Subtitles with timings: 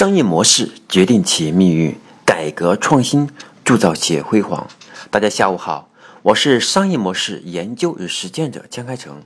[0.00, 3.28] 商业模式决定企业命运，改革创新
[3.66, 4.66] 铸造企业辉煌。
[5.10, 5.90] 大家下午好，
[6.22, 9.22] 我是商业模式研究与实践者江开成，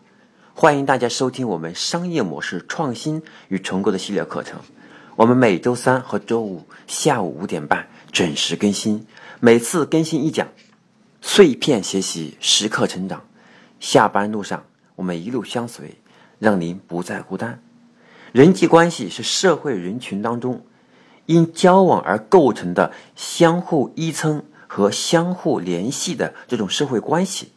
[0.53, 4.59] 欢迎大家收听我们商业模式创新与重构的系列课程。
[5.15, 9.07] 我们每周三和周五下午五点半准时更新，
[9.39, 10.49] 每次更新一讲，
[11.23, 13.23] 碎片学习，时刻成长。
[13.79, 14.65] 下班路上，
[14.97, 15.95] 我们一路相随，
[16.41, 17.63] 让您不再孤单。
[18.33, 20.67] 人际关系是社会人群当中
[21.27, 27.53] 因交往而构成的相互依撑和相互联系的这种社会关系。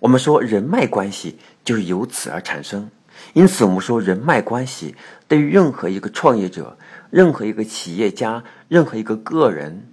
[0.00, 2.90] 我们说人脉关系就是由此而产生。
[3.32, 4.94] 因此，我们说人脉关系
[5.26, 6.78] 对于任何一个创业者、
[7.10, 9.88] 任何一个企业家、任何一个个人，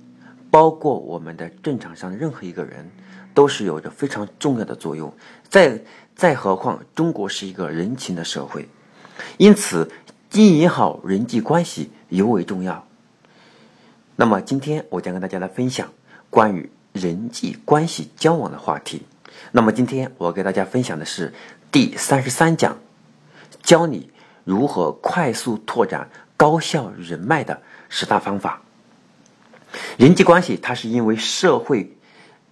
[0.52, 2.90] 包括我们的正常上任何一个人，
[3.34, 5.12] 都是有着非常重要的作用。
[5.50, 5.82] 再
[6.16, 8.70] 再何况，中国是一个人情的社会。
[9.38, 9.90] 因此，
[10.30, 12.88] 经营好人际关系尤为重要。
[14.16, 15.92] 那么，今天我将跟大家来分享
[16.30, 19.04] 关于人际关系交往的话题。
[19.52, 21.34] 那么，今天我给大家分享的是
[21.72, 22.78] 第三十三讲，
[23.62, 24.10] 教你
[24.44, 28.62] 如何快速拓展高效人脉的十大方法。
[29.98, 31.98] 人际关系，它是因为社会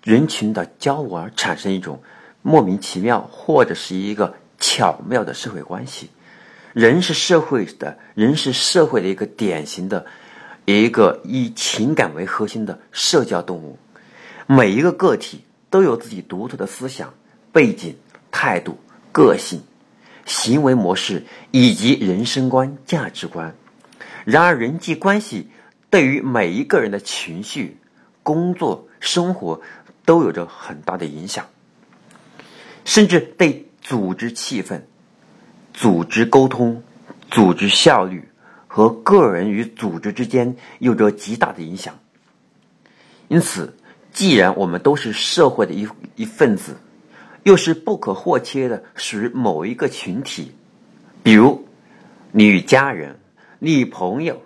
[0.03, 2.03] 人群的交往而产生一种
[2.41, 6.09] 莫名其妙或者是一个巧妙的社会关系。
[6.73, 10.07] 人是社会的，人是社会的一个典型的，
[10.65, 13.77] 一个以情感为核心的社交动物。
[14.47, 17.13] 每一个个体都有自己独特的思想
[17.51, 17.95] 背景、
[18.31, 18.77] 态度、
[19.11, 19.61] 个性、
[20.25, 23.55] 行为模式以及人生观、价值观。
[24.25, 25.49] 然而，人际关系
[25.89, 27.77] 对于每一个人的情绪、
[28.23, 29.61] 工作、生活
[30.05, 31.47] 都有着很大的影响，
[32.83, 34.81] 甚至对组织气氛。
[35.73, 36.81] 组织沟通、
[37.31, 38.23] 组织效率
[38.67, 41.97] 和个人与组织之间有着极大的影响。
[43.27, 43.75] 因此，
[44.11, 46.75] 既然我们都是社会的一一份子，
[47.41, 50.51] 又是不可或缺的属于某一个群体，
[51.23, 51.67] 比如
[52.31, 53.19] 你与家人、
[53.57, 54.39] 你与朋友、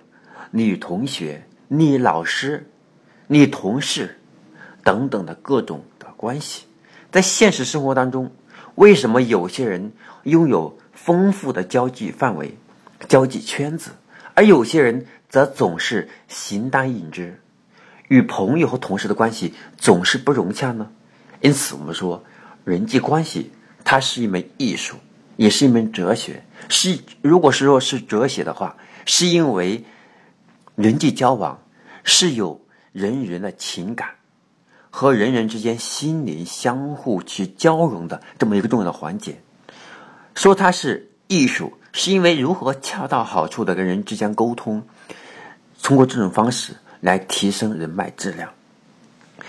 [0.50, 2.66] 你与同学、你与老师、
[3.28, 4.18] 你与同事
[4.84, 6.63] 等等的各种的关系，
[7.12, 8.31] 在现实生活当中，
[8.75, 9.91] 为什么有些人
[10.24, 10.78] 拥有？
[11.07, 12.57] 丰富的交际范围、
[13.07, 13.91] 交际圈子，
[14.34, 17.40] 而有些人则总是形单影只，
[18.09, 20.91] 与朋友和同事的关系总是不融洽呢。
[21.40, 22.22] 因此，我们说
[22.66, 23.53] 人际关系
[23.85, 24.97] 它是一门艺术，
[25.38, 26.44] 也是一门哲学。
[26.68, 28.75] 是，如果是说是哲学的话，
[29.06, 29.85] 是因为
[30.75, 31.57] 人际交往
[32.03, 32.59] 是有
[32.91, 34.09] 人与人的情感
[34.89, 39.39] 和人人之间心灵相互去交融的这么一个重要的环节。
[40.38, 44.84] 说它是艺术，是因为如何恰到好处的跟人之间沟通，
[45.81, 48.48] 通过这种方式来提升人脉质量。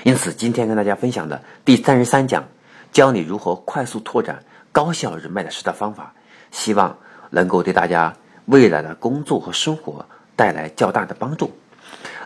[0.04, 2.42] 因此，今天跟大家分享的第三十三讲，
[2.90, 6.14] 教你如何快速拓展高效人脉的十大方法，
[6.50, 6.96] 希望
[7.28, 8.16] 能够对大家
[8.46, 10.06] 未来的工作和生活
[10.36, 11.52] 带来较大的帮助。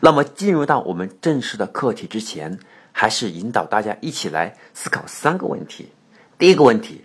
[0.01, 2.57] 那么，进入到我们正式的课题之前，
[2.93, 5.91] 还是引导大家一起来思考三个问题。
[6.39, 7.05] 第一个问题。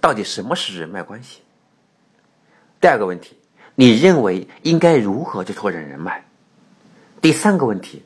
[0.00, 1.40] 到底什么是人脉关系？
[2.80, 3.36] 第二个问题，
[3.74, 6.24] 你认为应该如何去拓展人脉？
[7.20, 8.04] 第三个问题，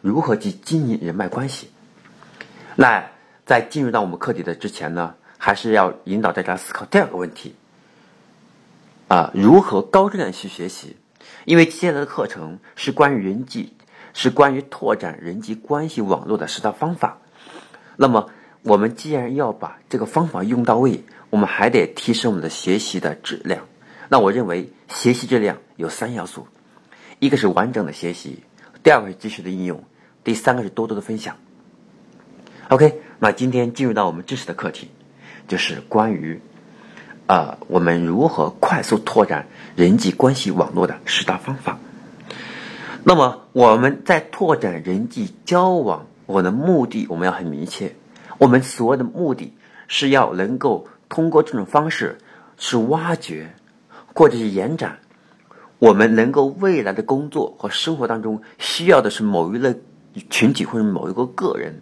[0.00, 1.70] 如何去经营人脉关系？
[2.74, 3.04] 那
[3.44, 7.54] 在进入到我们课题的之前呢，还是要引导大家思考第二个问题：
[9.08, 10.96] 啊，如何高质量去学习？
[11.44, 13.76] 因为接下来的课程是关于人际，
[14.14, 17.18] 是关于拓展人际关系网络的十大方法。
[17.96, 18.30] 那么，
[18.66, 23.64] 我们既然要把这个方法用到位，我们还得提升我们的学习的质量。
[24.08, 26.48] 那我认为学习质量有三要素：
[27.20, 28.40] 一个是完整的学习，
[28.82, 29.84] 第二个是知识的应用，
[30.24, 31.36] 第三个是多多的分享。
[32.68, 34.90] OK，那今天进入到我们知识的课题，
[35.46, 36.40] 就是关于
[37.28, 41.78] 啊我们如何快速拓展人际关系网络的十大方法。
[43.04, 47.94] 那么我们在拓展人际交往，我的目的我们要很明确，
[48.38, 49.56] 我们所有的目的
[49.88, 50.88] 是要能够。
[51.08, 52.18] 通过这种方式
[52.56, 53.54] 去挖掘，
[54.12, 54.98] 或者是延展，
[55.78, 59.72] 我们能够未来的工作和生活当中需要的是某一类
[60.30, 61.80] 群体或者某一个个人，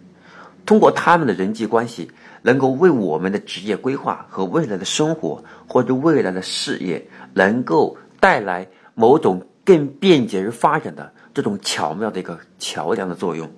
[0.63, 2.11] 通过他们的人际关系，
[2.43, 13.51] 能够为我们的职业规划和未来的生活或者未来的事业，能够带来某种更便捷而发展的这种巧妙的一个桥梁的作用。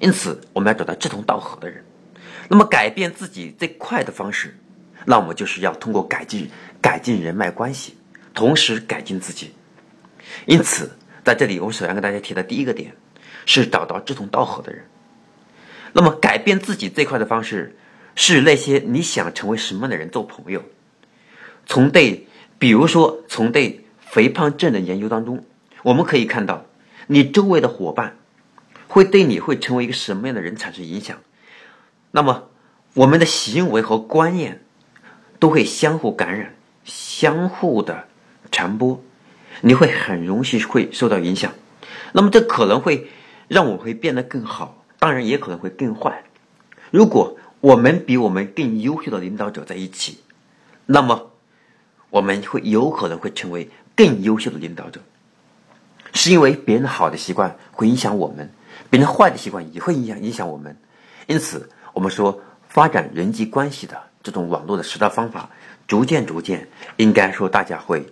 [0.00, 1.84] 因此，我们要找到志同道合的人。
[2.52, 4.54] 那么，改变自己最快的方式。
[5.06, 6.50] 那我们就是要通过改进
[6.82, 7.96] 改进人脉关系，
[8.34, 9.54] 同时改进自己。
[10.44, 10.90] 因此，
[11.24, 12.94] 在这里，我首先跟大家提的第一个点
[13.46, 14.84] 是找到志同道合的人。
[15.94, 17.74] 那么，改变自己最快的方式
[18.14, 20.62] 是那些你想成为什么样的人做朋友。
[21.64, 22.26] 从对，
[22.58, 25.42] 比如说从对肥胖症的研究当中，
[25.82, 26.66] 我们可以看到，
[27.06, 28.18] 你周围的伙伴
[28.88, 31.18] 会对你会成为一个什么样的人产生影响。
[32.12, 32.44] 那么，
[32.94, 34.62] 我们的行为和观念
[35.38, 36.54] 都会相互感染，
[36.84, 38.04] 相互的
[38.50, 39.02] 传播，
[39.62, 41.52] 你会很容易会受到影响。
[42.12, 43.08] 那么，这可能会
[43.48, 46.22] 让我会变得更好，当然也可能会更坏。
[46.90, 50.18] 如果我们比我们更优秀的领导者在一起，
[50.84, 51.30] 那么
[52.10, 55.00] 我们会有可能会成为更优秀的领导者，
[56.12, 58.52] 是因为别人的好的习惯会影响我们，
[58.90, 60.76] 别人坏的习惯也会影响影响我们。
[61.26, 65.50] 因此，我们说发展人际关系的这种网络的十大方法，
[65.86, 68.04] 逐渐逐渐，应该说大家会，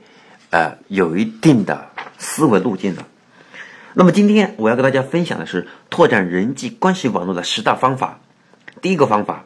[0.51, 1.89] 呃，有一定的
[2.19, 3.05] 思维路径的。
[3.95, 8.21] 那么今天我要跟大家分享的是拓展人际关系网络的十大方法。
[8.81, 9.45] 第一个方法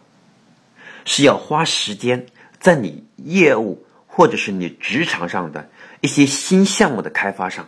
[1.04, 2.26] 是要花时间
[2.60, 3.84] 在你业务。
[4.16, 5.68] 或者是你职场上的
[6.00, 7.66] 一些新项目的开发上，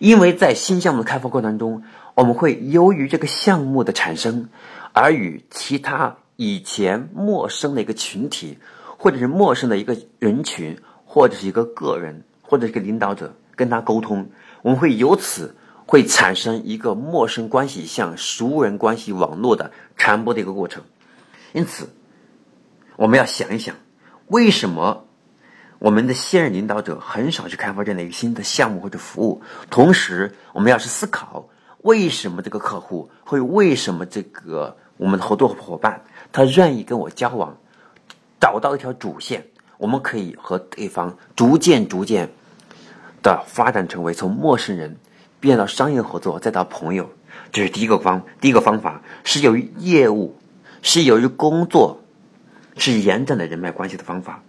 [0.00, 1.84] 因为在新项目的开发过程中，
[2.14, 4.48] 我们会由于这个项目的产生，
[4.98, 8.56] 而与其他以前陌生的一个群体，
[8.96, 14.30] 或者是陌生的一个人群，或者是一个个人，或者一个领导者跟他沟通，
[14.62, 15.54] 我们会由此
[15.86, 20.82] 会产生一个陌生关系向熟人关系网络的传播的一个过程。
[21.52, 21.90] 因此，
[22.96, 23.76] 我们要想一想。
[24.28, 25.06] 为什么
[25.78, 29.42] 我们的现任领导者很少去开发这样的一个新的项目或者服务？
[29.68, 31.50] 同时，我们要去思考，
[31.82, 36.02] 为什么这个客户会为什么这个我们的合作伙伴
[36.32, 37.56] 他愿意跟我交往？
[38.40, 39.46] 找到一条主线，
[39.78, 42.30] 我们可以和对方逐渐逐渐
[43.22, 44.96] 的发展成为从陌生人
[45.40, 47.10] 变到商业合作，再到朋友。
[47.52, 50.36] 这是第一个方，第一个方法是由于业务，
[50.82, 52.00] 是由于工作。
[52.78, 54.42] 是延展的人脉关系的方法。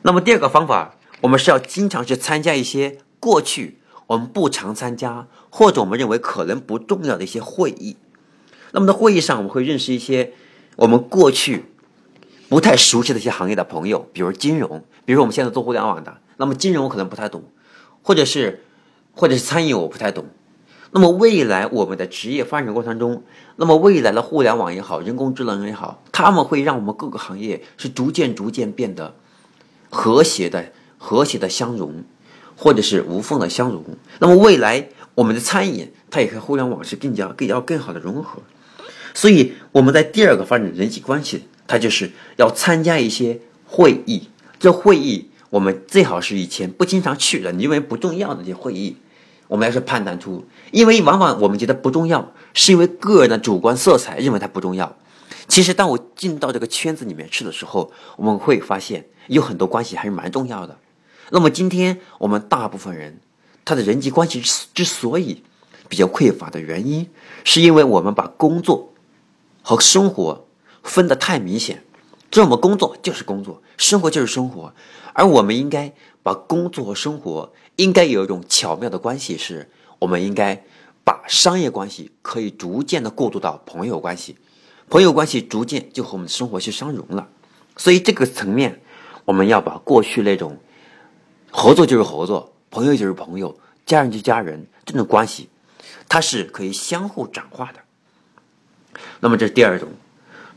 [0.00, 7.98] 那么第二个方法，我们是要经常去参加一些过去我们不常参加或者我们认为可能不重要的一些会议。
[8.72, 10.32] 那么在会议上，我们会认识一些
[10.76, 11.64] 我们过去
[12.48, 17.42] 不太熟悉的一些行业的朋友，比如金融，比如我们现在做互联网的，那么金融我可能不太懂，
[18.02, 18.64] 或者是
[19.12, 20.26] 或者是餐饮我不太懂。
[20.90, 23.22] 那么未来我们的职业发展过程中，
[23.56, 29.14] 那么未来的互联网也好，人工智能也好，他们会让我们各个行业是逐渐逐渐变得
[29.90, 32.04] 和谐的、和谐的相融，
[32.56, 33.84] 或者是无缝的相融。
[34.18, 38.40] 那么未来我们的餐饮，它也和互联网是更加更要更好的融合。
[39.18, 44.28] 所以我们在第二个发展人际关系，它就是要参加一些会议。
[44.60, 48.96] 这会议我们最好是以前不经常去的，因为不重要的这些会议。
[49.48, 54.96] 我们要是判断出，因为往往我们觉得不重要，是因为个人的主观色彩认为它不重要。
[55.48, 60.78] 其实，当我进到这个圈子里面去的时候，我们会发现有很多关系还是蛮重要的。
[61.30, 63.18] 那么，今天我们大部分人
[63.64, 64.40] 他的人际关系
[64.72, 65.42] 之所以
[65.88, 67.08] 比较匮乏的原因，
[67.42, 68.92] 是因为我们把工作
[69.68, 70.46] 和生活
[70.82, 71.84] 分得太明显。
[72.30, 74.72] 这我们工作就是工作，生活就是生活，
[75.12, 75.92] 而我们应该
[76.22, 77.52] 把工作和生活。
[77.76, 80.64] 应该有一种巧妙的关系，是我们应该
[81.04, 84.38] 把商业关系可以逐渐的过渡到朋友关系，
[84.88, 87.28] 朋友关系逐渐就和我们的生活去相融了。
[87.76, 88.80] 所以这个层面，
[89.26, 90.56] 我们要把过去那种
[91.50, 95.50] 合作就是合作，朋友就是朋友，家人就家人这种关系，
[96.08, 97.80] 它是可以相互转化的。
[99.20, 99.88] 那么这是第二种，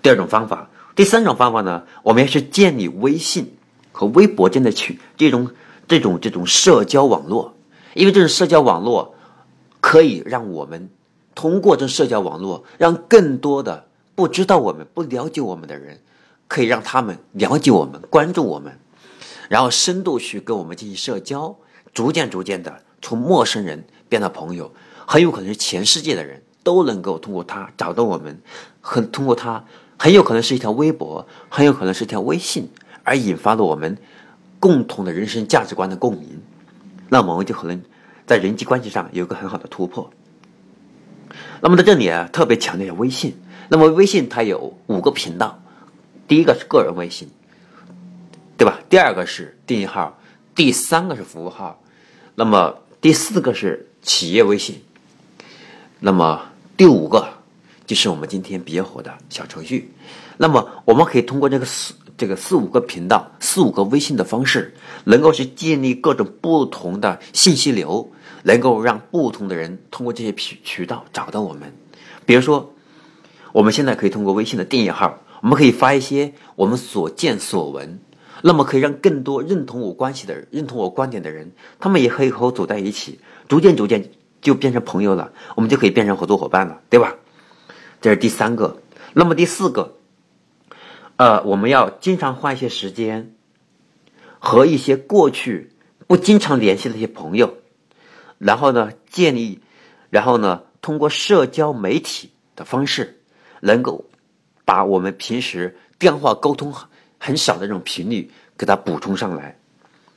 [0.02, 0.70] 第二种方法。
[0.96, 3.56] 第三种方法呢，我们要去建立微信
[3.92, 5.52] 和微博间的群这种。
[5.88, 7.54] 这种这种社交网络，
[7.96, 9.14] 因为这种社交网络
[9.82, 10.90] 可以让我们
[11.36, 16.00] 通过这社交网络，让更多的不知道我们、不了解我们的人，
[16.48, 18.80] 可以让他们了解我们、关注我们，
[19.50, 21.54] 然后深度去跟我们进行社交，
[21.94, 24.72] 逐渐逐渐的从陌生人变到朋友，
[25.06, 28.42] 很有可能是全世界的人都能够通过它找到我们，
[28.82, 29.64] 很通过它，
[29.98, 32.70] 很有可能是一条微博，很有可能是一条微信，
[33.04, 33.98] 而引发了我们。
[34.60, 36.40] 共同的人生价值观的共鸣，
[37.10, 37.82] 那么我们就可能
[38.28, 40.08] 在人际关系上有一个很好的突破。
[41.62, 43.36] 那么在这里啊，特别强调一下微信。
[43.70, 45.60] 那么微信它有五个频道，
[46.28, 47.28] 第一个是个人微信，
[48.56, 48.80] 对吧？
[48.88, 50.16] 第二个是订阅号，
[50.54, 51.82] 第三个是服务号，
[52.36, 54.84] 那么第四个是企业微信，
[56.00, 57.28] 那么第五个
[57.86, 59.92] 就是我们今天比较火的小程序。
[60.38, 64.74] 那么我们可以通过这个四这个四五个频道、四五个微信的方式，
[65.04, 68.10] 能够去建立各种不同的信息流，
[68.44, 71.72] 能够让不同的人通过这些渠渠道找到我们。
[72.26, 72.74] 比如说，
[73.52, 78.00] 我们现在可以通过微信的订阅号，我们可以发一些我们所见所闻，
[78.44, 87.16] 那么可以让更多认同我关系的人、认同我观点的人，他们也可以和我走在一起，逐渐逐渐就变成朋友了，我们就可以变成合作伙伴了，对吧？
[88.02, 88.82] 这是第三个。
[89.14, 89.96] 那么第四个，
[91.16, 93.34] 呃，我们要经常花一些时间
[94.40, 95.72] 和一些过去
[96.08, 97.58] 不经常联系的一些朋友，
[98.38, 99.62] 然后呢，建立，
[100.10, 103.18] 然后呢，通过社交媒体的方式。
[103.64, 104.06] 能够
[104.66, 106.74] 把我们平时电话沟通
[107.20, 109.56] 很少的这种频率给它补充上来，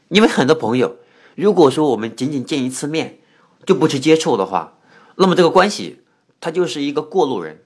[0.08, 0.96] 因为很多朋友，
[1.34, 3.18] 如果说我们仅仅见一次面
[3.66, 4.74] 就不去接触的话，
[5.16, 6.02] 那么这个关系
[6.40, 7.62] 他就是一个过路人，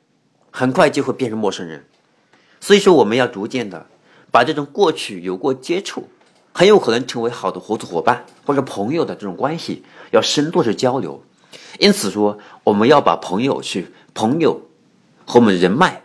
[0.50, 1.86] 很快就会变成陌生人。
[2.60, 3.86] 所以说，我们要逐渐的
[4.30, 6.08] 把这种过去有过接触，
[6.52, 11.22] 很有可能成为好的合作伙伴或者朋友的这种关系，要深度去交流。
[11.78, 14.62] 因此说，我们要把朋友去朋友。
[15.30, 16.04] 和我们人脉，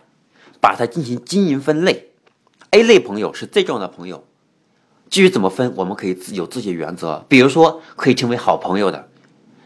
[0.60, 2.10] 把它进行经营分类。
[2.72, 4.22] A 类朋友是最重要的朋友，
[5.08, 7.24] 至于怎么分，我们可以自有自己的原则。
[7.26, 9.08] 比如说，可以成为好朋友的，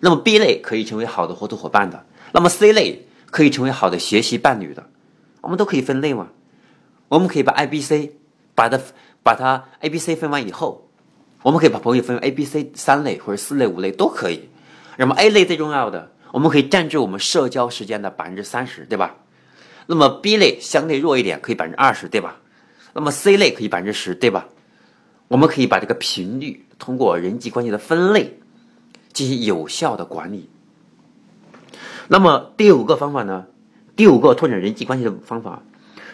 [0.01, 4.89] 那么 B 类可以成为好的合作伙伴的，那么 C 类可以成为好的学习伴侣的，
[5.41, 6.29] 我们都可以分类嘛。
[7.09, 8.17] 我们可以把 A、B、C
[8.55, 8.81] 把它
[9.23, 10.89] 把它 A、B、C 分完以后，
[11.43, 14.49] 我们可以把朋友分为 A、B、C 三类或者四类、五类都可以。
[14.97, 19.17] 那么 A 类最重要的，我们可以占据我们社交时间的百分之三十，对吧？
[19.87, 22.37] 那么 B 类相对弱一点，可以百分之二十，对吧？
[22.93, 24.49] 那么 C 类可以百分之十，对吧？
[25.29, 28.39] 我们可以把这个频率通过人际关系的分类
[29.13, 30.49] 进行有效的管理。
[32.09, 33.47] 那么第五个方法呢？
[33.97, 35.63] 第五个拓展人际关系的方法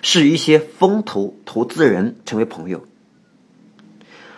[0.02, 2.84] 是一些风投投资人成为朋友。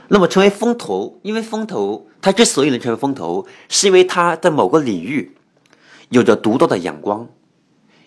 [0.09, 5.37] 那么成为风投，因为风投他之所以能成为风投，是因为他在某个领域
[6.11, 7.29] 有着独到的眼光。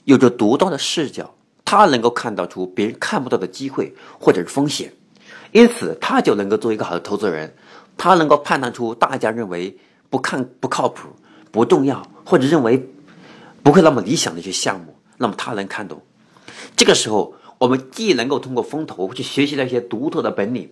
[0.06, 4.92] 有着独到的视角，他能够看到出别人看不到的机会或者是风险，
[5.52, 7.54] 因此他就能够做一个好的投资人。
[7.96, 9.78] 他能够判断出大家认为
[10.10, 11.10] 不看不靠谱、
[11.52, 12.90] 不重要或者认为
[13.64, 16.02] 不会那么理想的一些项目，那么他能看懂。
[16.76, 20.72] 这个时候，我们既能够通过风投去学习那些独特的本领，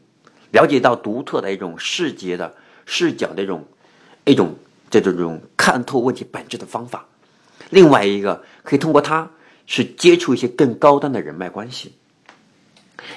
[0.52, 3.66] 了解到独特的一种视觉的视角的一种
[4.26, 4.56] 一种
[4.90, 7.06] 这种这种看透问题本质的方法。
[7.70, 9.30] 另外一个可以通过它
[9.66, 11.94] 是接触一些更高端的人脉关系，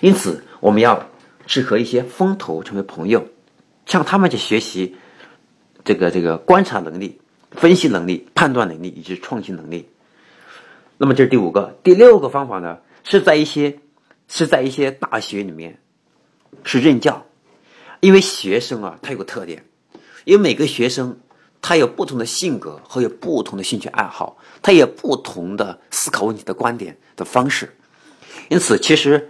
[0.00, 1.08] 因此我们要
[1.46, 3.24] 去和一些风投成为朋友，
[3.86, 4.96] 向他们去学习
[5.84, 7.20] 这个这个观察能力、
[7.52, 9.88] 分析能力、判断能力以及创新能力。
[10.98, 13.78] 那么这是第五个，第六个方法呢是在一些
[14.28, 15.78] 是在一些大学里面
[16.64, 17.24] 是任教，
[18.00, 19.64] 因为学生啊他有个特点，
[20.24, 21.18] 因为每个学生。
[21.62, 27.76] 他有不同的性格和有不同的兴趣爱好，他有不同的思考问题的观点的方式，
[28.48, 29.28] 因此，其实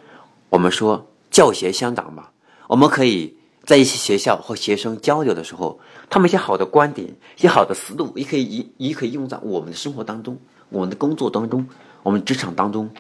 [0.49, 2.29] 我们说教学相长嘛，
[2.69, 3.37] 我们可以
[3.71, 10.37] 在一些学校和学生交流的时候，他们一些好的观点、一些好的思路，也可以也也可以用在我们的生活当中、
[10.71, 11.65] 我们的工作当中、
[12.03, 12.91] 我们职场当中，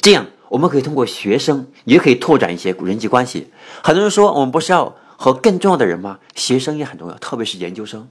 [0.00, 3.52] 这样我们可以通过学生也可以拓展一些人际关系。
[3.80, 6.18] 很多人说，我们不是要和更重要的人吗？
[6.34, 8.08] 学生也很重要，特别是研究生。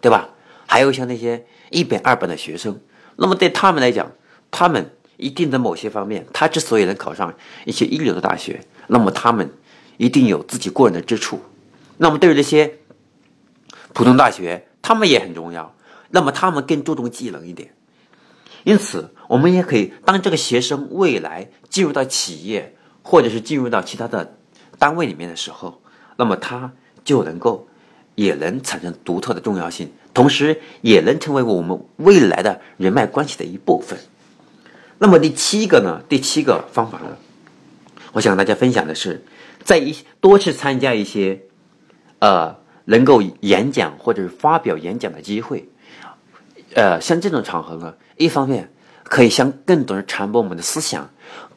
[0.00, 0.28] 对吧？
[0.66, 2.78] 还有像那些一本二本的学生，
[3.16, 4.12] 那么对他们来讲，
[4.52, 9.52] 他们一定在某些方面，他之所以能考上一些一流的大学，那么他们
[10.00, 11.38] 一定有自己过人的之处。
[11.98, 12.78] 那么对于这些
[13.92, 15.74] 普通大学，他们也很重要。
[16.08, 17.74] 那么他们更注重技能一点。
[18.64, 24.36] 因此，我们也可以当这个学生未来进入到企业，或者是进入到其他的
[24.78, 25.82] 单位里面的时候，
[26.16, 26.72] 那么他
[27.04, 27.66] 就能够。
[28.16, 33.98] 也能产生独特的重要性，同时也能成为我们未来的人脉关系的一部分。
[34.98, 36.02] 那么第七个呢？
[36.06, 37.16] 第七个方法呢？
[38.12, 39.24] 我想跟大家分享的是，
[39.62, 41.42] 在一多次参加一些，
[42.18, 45.68] 呃，能够演讲或者是发表演讲的机会，
[46.74, 48.72] 呃，像这种场合呢，一方面
[49.04, 51.10] 可以向更多人传播我们的思想，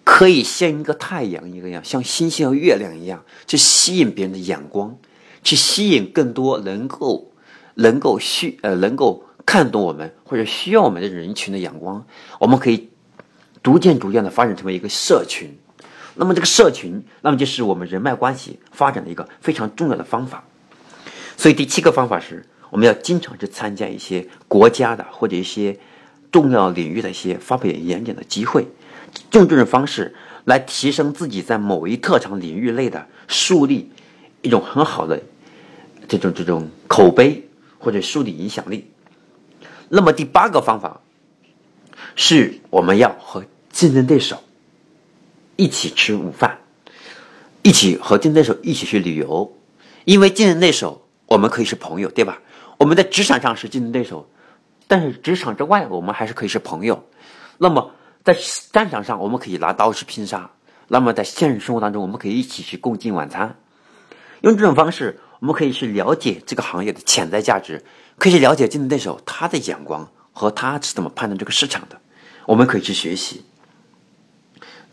[0.04, 4.98] 可以像一个太阳一个样，像星星和月亮一样，去吸引别人的眼光。
[5.46, 7.34] 去吸引更多能够、
[7.74, 12.08] 能够需呃能够看懂我们或者需要我们的人群的眼光，
[12.40, 12.90] 我们可以
[13.62, 15.54] 逐渐逐渐的发展成为一个社群。
[16.16, 20.44] 那么这个社群，那么就是我们人脉关系发展的一个非常重要的方法。
[21.36, 25.80] 所以第七个方法是，我们要经常去参加一些国家的或者一些
[26.32, 28.68] 重要领域的一些发表演讲的机会，
[29.32, 30.16] 用这种方式
[30.46, 33.92] 来提升自己在某一特长领域内的树立
[34.42, 35.22] 一种很好的
[36.08, 38.92] 这种这种口碑或者树立影响力。
[39.90, 41.02] 那么第八个方法
[42.16, 44.44] 是我们要和竞争对手
[45.56, 46.60] 一起吃午饭，
[47.62, 49.56] 一起和竞争对手一起去旅游，
[50.06, 52.40] 因为竞争对手我们可以是朋友，对吧？
[52.78, 54.30] 我们在职场上是竞争对手。
[54.88, 57.04] 但是职场之外，我们还是可以是朋友。
[57.58, 57.92] 那么
[58.24, 58.36] 在
[58.72, 60.52] 战场上，我们可以拿刀去拼杀；
[60.90, 63.56] 那么在现实生活当中，我们可以一起去共进晚餐。
[64.42, 67.84] 用这种方式，我们可以去了解这个行业的潜在价值，
[68.18, 71.98] 可以去了解竞争对手他的眼光和他是怎么判断这个市场的。
[72.46, 73.46] 我们可以去学习，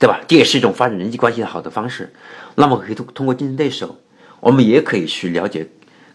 [0.01, 0.19] 对吧？
[0.27, 2.11] 这也是一种发展人际关系的好的方式。
[2.55, 3.99] 那么可以通通过竞争对手，
[4.41, 5.69] 我们也可以去了解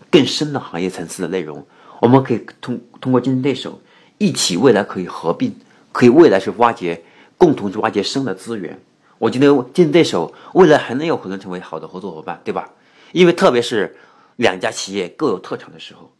[0.09, 1.65] 更深的行业层次的内容。
[2.01, 3.79] 我们可以通通过竞争对手
[4.17, 5.55] 一起，未来可以合并，
[5.91, 7.03] 可以未来去挖掘，
[7.37, 8.77] 共同去挖掘深的资源。
[9.19, 12.69] 我觉得竞争对手未来很有可能成为好的合作伙伴，对吧？
[13.11, 13.95] 因为特别是
[14.37, 16.11] 两家企业各有特长的时候。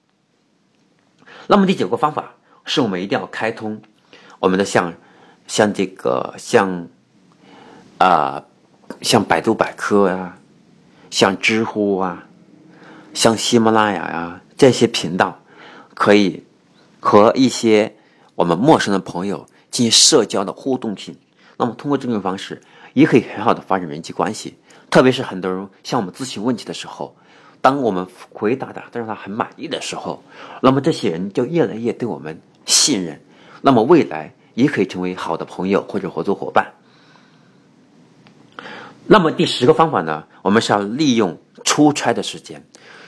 [1.47, 3.81] 那么第九个方法是我们一定要开通
[4.39, 4.93] 我们的像
[5.47, 6.87] 像这个像
[7.97, 8.43] 啊
[9.01, 10.37] 像百度百科呀，
[11.09, 12.25] 像知乎啊，
[13.13, 15.39] 像喜马拉雅呀这些频道。
[15.97, 16.43] 可以
[16.99, 17.95] 和一些
[18.35, 21.15] 我们陌生的朋友进行社交的互动性，
[21.55, 22.61] 那么通过这种方式，
[22.91, 24.57] 也可以很好的发展人际关系。
[24.89, 27.15] 特别是很多人向我们咨询问题的时候，
[27.61, 30.21] 当我们回答的都让他很满意的时候，
[30.59, 33.21] 那么这些人就越来越对我们信任，
[33.61, 36.64] 那么未来也可以成为好的朋友或者合作伙伴。
[39.07, 42.65] 那么第十个方法呢，我们是要利用出差的时间，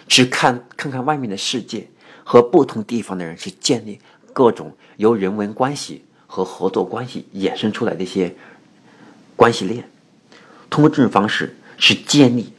[0.08, 1.88] 去看看看外面的世界。
[2.30, 4.02] 和不同地方的人去建立
[4.34, 8.36] 各种由人文关系和合作关系衍生出来的一些
[9.38, 9.90] 关系链，
[10.70, 12.52] 通过这种方式去建立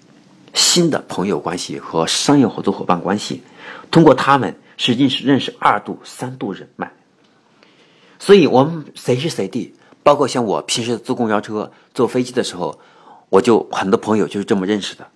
[0.54, 3.42] 新的朋友关系和商业合作伙伴关系，
[3.90, 6.90] 通过他们是认识认识二度三度人脉。
[8.18, 12.80] 所以，我们随时随地，包括像我平时坐公交车、坐飞机的时候，
[13.28, 15.06] 我就很多朋友就是这么认识的。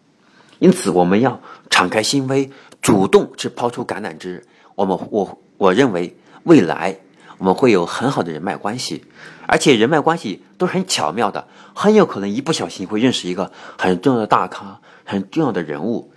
[0.59, 2.51] 因此，我们要敞开心扉。
[2.83, 4.45] 主动去抛出橄榄枝，
[4.75, 6.99] 我们我我认为未来
[7.39, 9.05] 我们会有很好的人脉关系，
[9.47, 16.11] 而且人脉关系都是很巧妙的，很有可能一不小心会认识一个很重要的大咖、很重要的人物。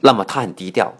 [0.00, 0.94] 那么他很低调，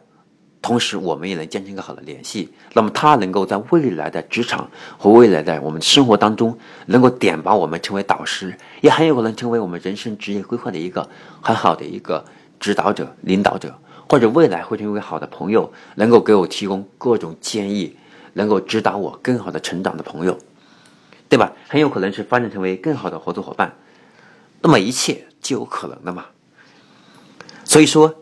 [0.62, 2.50] 同时我们也能建成一个好的联系。
[2.72, 11.06] 那么他能够在未来的职场和未来的我们生活当中，能够点拔我们成为导师，也很有可能成为我们人生职业规划的一个
[11.42, 12.24] 很好的一个
[12.58, 13.76] 指导者、领导者。
[14.08, 17.96] 或者未来会成为好的朋友，能够给我提供各种建议，
[18.34, 20.36] 能够指导我更好的成长的朋友，
[21.30, 21.52] 对吧？
[21.66, 23.74] 很有可能是发展成为更好的合作伙伴，
[24.60, 26.26] 那么一切就有可能的嘛。
[27.64, 28.14] 所以说，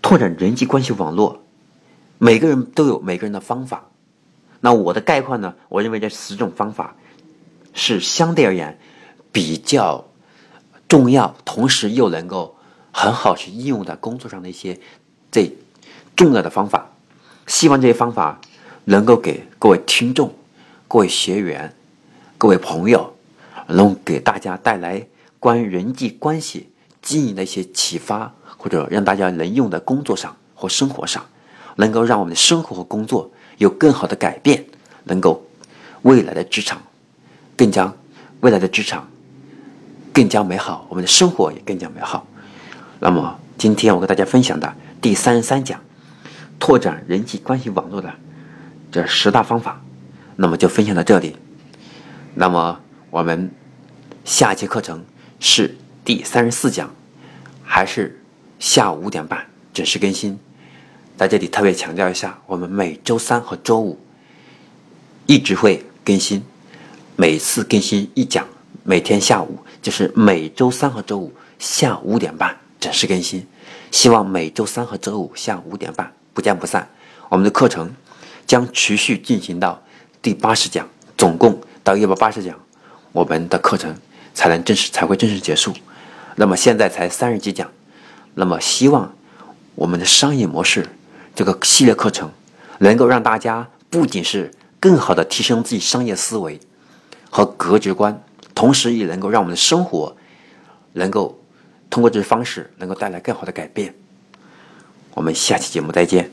[0.00, 1.44] 拓展人际关系网络，
[2.18, 3.84] 每个人都有每个人的方法。
[4.60, 5.54] 那我的概括呢？
[5.68, 6.96] 我认为这十种方法
[7.72, 8.78] 是相对而言
[9.30, 10.06] 比较
[10.88, 12.56] 重要，同时又能够
[12.90, 14.80] 很好去应用在工作上的一些。
[15.30, 15.54] 最
[16.14, 16.90] 重要的方法，
[17.46, 18.40] 希望这些方法
[18.84, 20.34] 能够给各位听众、
[20.88, 21.74] 各位学员、
[22.38, 23.14] 各位朋友，
[23.66, 25.06] 能给大家带来
[25.38, 26.70] 关于人际关系
[27.02, 31.26] 经营的一些启发，或者让大家能用在工作上或生活上，
[31.76, 34.64] 能够让我们的生活和工作有更好的改变，
[35.04, 35.46] 能够
[36.02, 36.82] 未来的职场
[37.56, 37.92] 更加
[38.40, 39.08] 未来的职场
[40.12, 42.26] 更加美好，我们的生活也更加美好。
[42.98, 44.74] 那么，今天我跟大家分享的。
[45.00, 45.80] 第三十三讲，
[46.58, 48.12] 拓展人际关系网络的
[48.90, 49.80] 这十大方法，
[50.36, 51.36] 那么就分享到这里。
[52.34, 53.50] 那么我们
[54.24, 55.04] 下节课程
[55.38, 56.90] 是第三十四讲，
[57.62, 58.18] 还是
[58.58, 60.38] 下午五点半准时更新。
[61.16, 63.98] 在这里特别强调一下，我们每周三和周五
[65.24, 66.44] 一直会更新，
[67.16, 68.46] 每次更新一讲，
[68.84, 73.46] 每天下午就是每周三和周五下午五点半准时更新。
[73.90, 76.86] 希望每周三和周五下午五点半不见不散。
[77.30, 77.94] 我们的课程
[78.46, 79.82] 将持续进行到
[80.20, 82.54] 第八十讲，总共到一百八十讲，
[83.12, 83.96] 我们的课程
[84.34, 85.72] 才能正式才会正式结束。
[86.34, 87.70] 那么现在才三十几讲，
[88.34, 89.14] 那么希望
[89.74, 90.86] 我们的商业模式
[91.36, 92.32] 这个系列课程
[92.80, 96.58] 能够让大家不仅是更好的提升自己商业思维
[97.30, 98.20] 和格局观，
[98.56, 100.16] 同时也能够让我们的生活
[100.94, 101.38] 能够。
[101.88, 103.94] 通过这些方式，能够带来更好的改变。
[105.14, 106.28] 我们下期节目再见。